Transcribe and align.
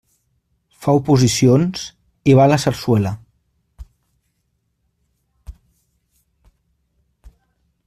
Fa 0.85 0.93
oposicions 0.99 1.83
i 2.31 2.35
va 2.39 2.47
a 2.49 2.51
la 2.53 2.59
sarsuela. 2.63 3.11